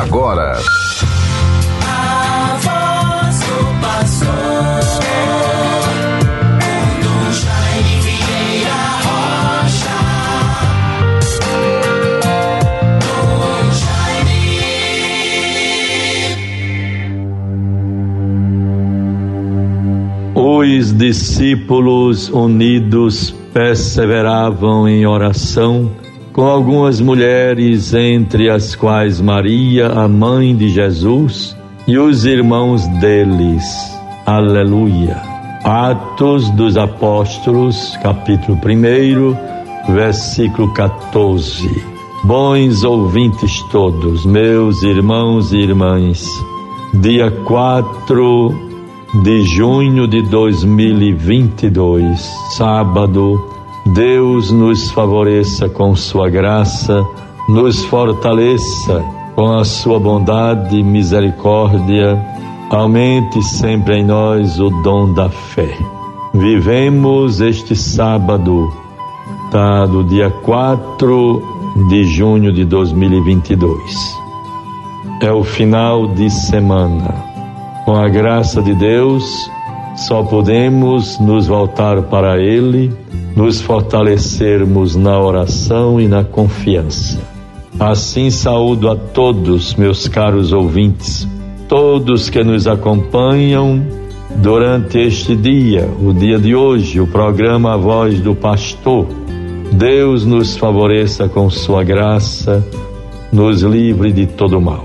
[0.00, 0.58] agora.
[20.36, 25.90] Os discípulos unidos perseveravam em oração
[26.34, 33.64] com algumas mulheres, entre as quais Maria, a mãe de Jesus, e os irmãos deles.
[34.26, 35.16] Aleluia.
[35.62, 41.70] Atos dos Apóstolos, capítulo 1, versículo 14.
[42.24, 46.26] Bons ouvintes todos, meus irmãos e irmãs,
[46.94, 48.52] dia 4
[49.22, 52.20] de junho de 2022,
[52.56, 53.40] sábado,
[53.86, 57.04] Deus nos favoreça com Sua graça,
[57.48, 62.18] nos fortaleça com a Sua bondade e misericórdia,
[62.70, 65.76] aumente sempre em nós o dom da fé.
[66.32, 68.72] Vivemos este sábado,
[69.50, 71.42] tá, do dia 4
[71.88, 74.24] de junho de 2022.
[75.20, 77.14] É o final de semana.
[77.84, 79.50] Com a graça de Deus,
[79.96, 82.92] só podemos nos voltar para Ele,
[83.36, 87.20] nos fortalecermos na oração e na confiança.
[87.78, 91.28] Assim saúdo a todos, meus caros ouvintes,
[91.68, 93.84] todos que nos acompanham
[94.36, 99.06] durante este dia, o dia de hoje, o programa A Voz do Pastor.
[99.72, 102.64] Deus nos favoreça com Sua graça,
[103.32, 104.84] nos livre de todo mal.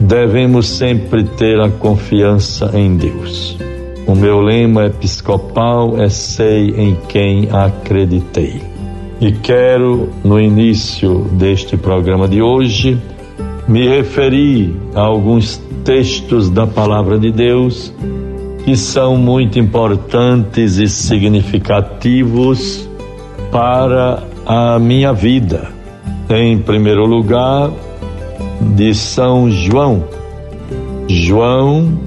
[0.00, 3.56] Devemos sempre ter a confiança em Deus.
[4.06, 8.60] O meu lema episcopal é Sei em quem acreditei.
[9.20, 13.00] E quero, no início deste programa de hoje,
[13.66, 17.92] me referir a alguns textos da Palavra de Deus
[18.64, 22.88] que são muito importantes e significativos
[23.50, 25.68] para a minha vida.
[26.28, 27.70] Em primeiro lugar,
[28.74, 30.04] de São João,
[31.08, 32.03] João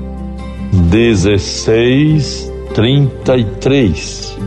[0.90, 4.38] 16, 33.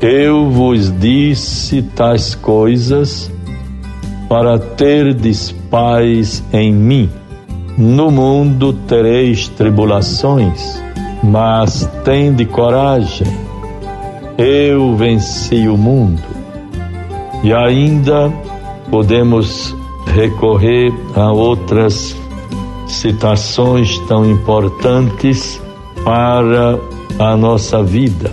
[0.00, 3.28] Eu vos disse tais coisas
[4.28, 7.10] para terdes paz em mim.
[7.76, 10.80] No mundo tereis tribulações,
[11.24, 13.26] mas tende coragem.
[14.38, 16.22] Eu venci o mundo.
[17.42, 18.32] E ainda
[18.92, 19.74] podemos
[20.14, 22.16] recorrer a outras
[22.86, 25.60] citações tão importantes
[26.04, 26.78] para
[27.18, 28.32] a nossa vida.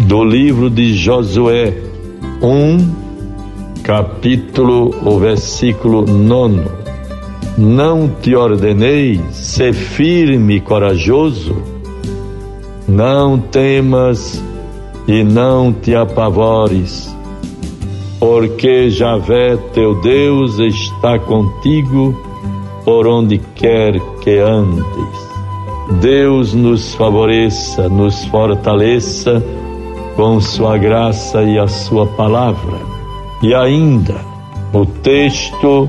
[0.00, 1.74] Do livro de Josué
[2.42, 6.64] 1, capítulo, o versículo 9.
[7.56, 11.56] Não te ordenei ser firme e corajoso?
[12.86, 14.42] Não temas
[15.06, 17.14] e não te apavores,
[18.20, 22.14] porque Javé teu Deus está contigo
[22.84, 25.27] por onde quer que andes.
[25.92, 29.42] Deus nos favoreça, nos fortaleça
[30.14, 32.78] com Sua graça e a Sua palavra.
[33.42, 34.16] E ainda
[34.72, 35.88] o texto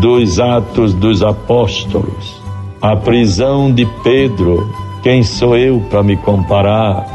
[0.00, 2.42] dos Atos dos Apóstolos,
[2.82, 4.70] a prisão de Pedro.
[5.02, 7.06] Quem sou eu para me comparar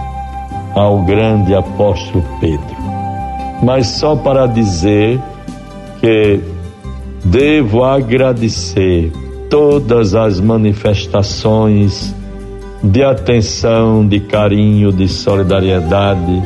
[0.74, 2.76] ao grande apóstolo Pedro?
[3.62, 5.22] Mas só para dizer
[6.00, 6.40] que
[7.24, 9.12] devo agradecer
[9.52, 12.16] todas as manifestações
[12.84, 16.42] de atenção, de carinho, de solidariedade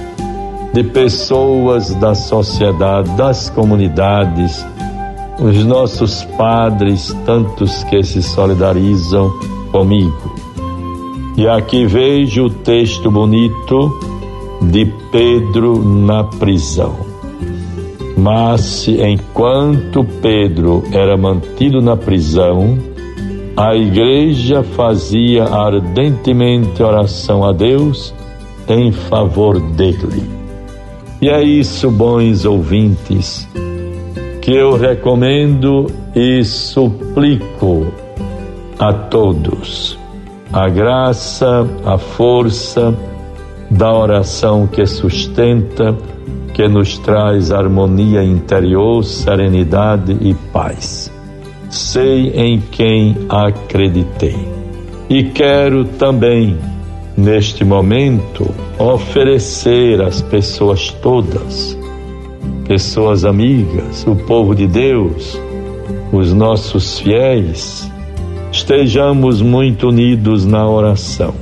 [0.75, 4.65] de pessoas da sociedade, das comunidades,
[5.39, 9.31] os nossos padres, tantos que se solidarizam
[9.71, 10.35] comigo.
[11.37, 13.89] E aqui vejo o texto bonito
[14.63, 16.93] de Pedro na prisão.
[18.17, 22.77] Mas enquanto Pedro era mantido na prisão,
[23.57, 28.13] a igreja fazia ardentemente oração a Deus
[28.67, 30.29] em favor dele.
[31.21, 33.47] E é isso, bons ouvintes,
[34.41, 37.87] que eu recomendo e suplico
[38.77, 39.97] a todos
[40.51, 42.93] a graça, a força
[43.71, 45.95] da oração que sustenta,
[46.53, 51.14] que nos traz harmonia interior, serenidade e paz
[51.69, 54.37] sei em quem acreditei.
[55.09, 56.57] E quero também,
[57.17, 61.77] neste momento, oferecer às pessoas todas,
[62.67, 65.39] pessoas amigas, o povo de Deus,
[66.11, 67.91] os nossos fiéis,
[68.55, 71.35] Estejamos muito unidos na oração.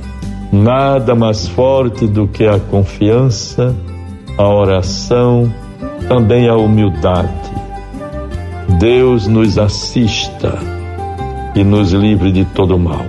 [0.52, 3.72] Nada mais forte do que a confiança,
[4.36, 5.50] a oração,
[6.08, 7.43] também a humildade.
[8.78, 10.58] Deus nos assista
[11.54, 13.04] e nos livre de todo mal.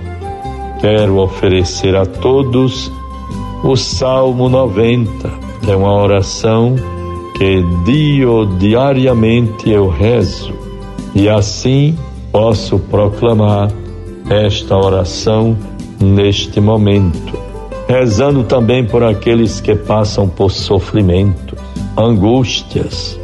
[0.80, 2.92] Quero oferecer a todos
[3.64, 5.28] o Salmo 90.
[5.68, 6.76] É uma oração
[7.36, 10.54] que dio, diariamente eu rezo
[11.14, 11.96] e assim
[12.30, 13.70] posso proclamar
[14.30, 15.56] esta oração
[16.00, 17.38] neste momento,
[17.88, 21.56] rezando também por aqueles que passam por sofrimento,
[21.96, 23.18] angústias.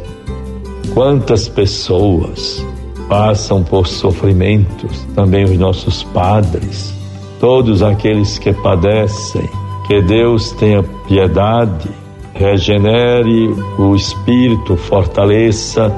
[0.91, 2.65] Quantas pessoas
[3.07, 6.93] passam por sofrimentos, também os nossos padres,
[7.39, 9.47] todos aqueles que padecem,
[9.87, 11.89] que Deus tenha piedade,
[12.33, 15.93] regenere o espírito, fortaleça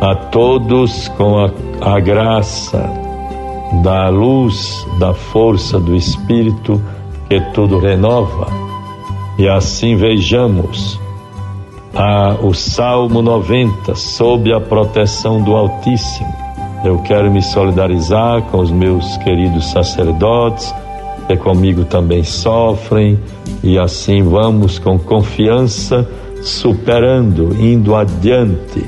[0.00, 2.82] a todos com a, a graça
[3.82, 6.82] da luz, da força do espírito
[7.28, 8.48] que tudo renova.
[9.38, 11.00] E assim vejamos
[11.94, 16.32] a, o Salmo 90 sob a proteção do Altíssimo.
[16.84, 20.74] Eu quero me solidarizar com os meus queridos sacerdotes,
[21.28, 23.18] que comigo também sofrem,
[23.62, 26.08] e assim vamos com confiança
[26.42, 28.84] superando, indo adiante.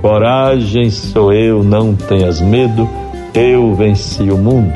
[0.00, 2.88] Coragem sou eu, não tenhas medo,
[3.32, 4.74] eu venci o mundo.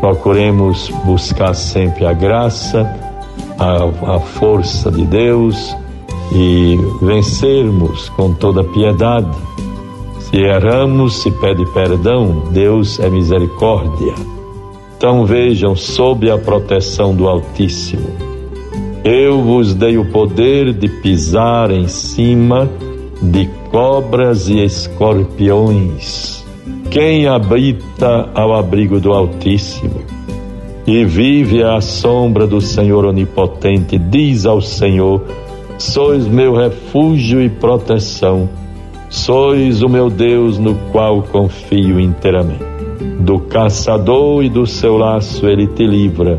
[0.00, 2.88] Procuremos buscar sempre a graça,
[3.58, 5.74] a, a força de Deus
[6.32, 9.36] e vencermos com toda piedade.
[10.18, 14.14] Se erramos, se pede perdão, Deus é misericórdia.
[14.96, 18.08] Então vejam, sob a proteção do Altíssimo,
[19.04, 22.70] eu vos dei o poder de pisar em cima
[23.20, 26.44] de cobras e escorpiões.
[26.90, 30.00] Quem habita ao abrigo do Altíssimo
[30.86, 35.22] e vive à sombra do Senhor Onipotente, diz ao Senhor:
[35.78, 38.48] Sois meu refúgio e proteção,
[39.10, 42.64] sois o meu Deus no qual confio inteiramente.
[43.20, 46.38] Do caçador e do seu laço ele te livra,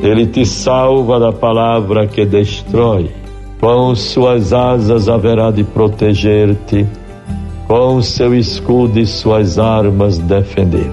[0.00, 3.10] ele te salva da palavra que destrói.
[3.60, 6.84] Com suas asas haverá de proteger-te,
[7.68, 10.90] com seu escudo e suas armas defender.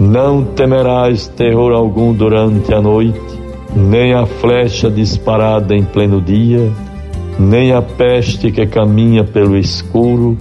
[0.00, 3.31] Não temerás terror algum durante a noite,
[3.74, 6.70] nem a flecha disparada em pleno dia,
[7.38, 10.36] nem a peste que caminha pelo escuro,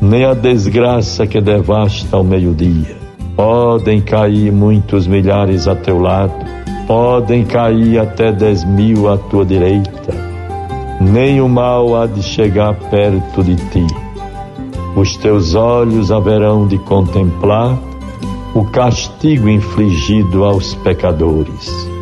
[0.00, 2.96] nem a desgraça que devasta ao meio-dia.
[3.34, 6.32] Podem cair muitos milhares a teu lado,
[6.86, 10.14] podem cair até dez mil à tua direita,
[11.00, 13.86] nem o mal há de chegar perto de ti.
[14.96, 17.76] Os teus olhos haverão de contemplar
[18.54, 21.95] o castigo infligido aos pecadores.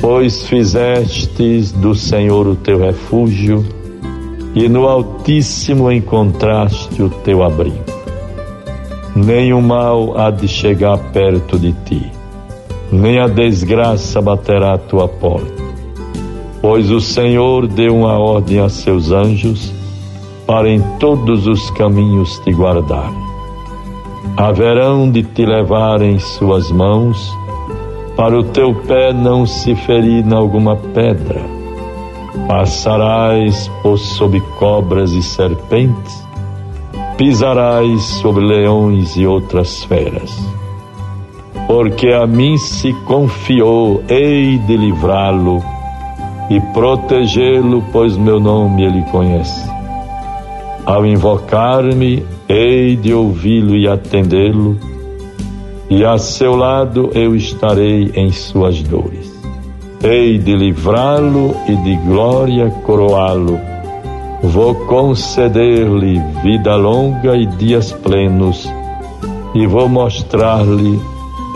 [0.00, 3.64] Pois fizestes do Senhor o teu refúgio,
[4.54, 7.94] e no Altíssimo encontraste o teu abrigo
[9.14, 12.10] nenhum mal há de chegar perto de ti,
[12.90, 15.62] nem a desgraça baterá à tua porta.
[16.60, 19.72] Pois o Senhor deu uma ordem a seus anjos
[20.46, 23.24] para em todos os caminhos te guardarem.
[24.36, 27.32] Haverão de te levar em suas mãos,
[28.16, 31.40] para o teu pé não se ferir em alguma pedra.
[32.46, 36.24] Passarás por sob cobras e serpentes,
[37.16, 40.32] pisarás sobre leões e outras feras.
[41.66, 45.62] Porque a mim se confiou, hei de livrá-lo
[46.50, 49.68] e protegê-lo, pois meu nome ele conhece.
[50.84, 54.78] Ao invocar-me, hei de ouvi-lo e atendê-lo,
[55.90, 59.32] e a seu lado eu estarei em suas dores.
[60.02, 63.58] Hei de livrá-lo e de glória coroá-lo
[64.44, 68.70] Vou conceder-lhe vida longa e dias plenos,
[69.54, 71.00] e vou mostrar-lhe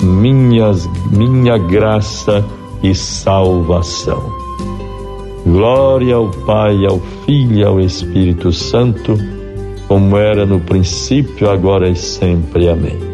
[0.03, 2.43] minhas, minha graça
[2.83, 4.23] e salvação.
[5.45, 9.19] Glória ao Pai, ao Filho e ao Espírito Santo,
[9.87, 12.71] como era no princípio, agora e sempre.
[12.71, 13.08] Amém.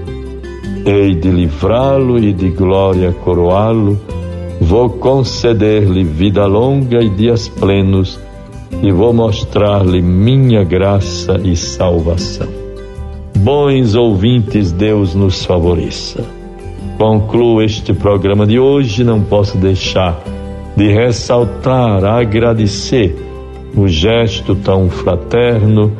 [0.87, 3.99] Hei de livrá-lo e de glória coroá-lo,
[4.61, 8.21] vou conceder-lhe vida longa e dias plenos,
[8.83, 12.49] e vou mostrar-lhe minha graça e salvação.
[13.39, 16.23] Bons ouvintes, Deus nos favoreça.
[16.99, 20.23] Concluo este programa de hoje, não posso deixar
[20.77, 23.17] de ressaltar, agradecer
[23.75, 25.91] o gesto tão fraterno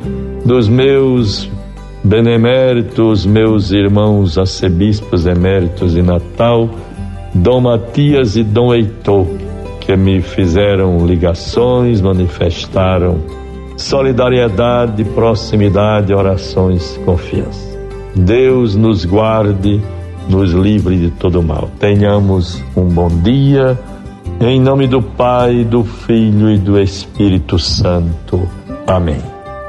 [0.45, 1.51] dos meus
[2.05, 6.69] beneméritos meus irmãos arcebispos eméritos de Natal,
[7.35, 9.27] Dom Matias e Dom Heitor,
[9.81, 13.19] que me fizeram ligações, manifestaram
[13.77, 17.75] solidariedade, proximidade, orações, confiança.
[18.15, 19.81] Deus nos guarde,
[20.29, 21.71] nos livre de todo mal.
[21.81, 23.79] Tenhamos um bom dia.
[24.41, 28.49] Em nome do Pai, do Filho e do Espírito Santo.
[28.87, 29.34] Amém.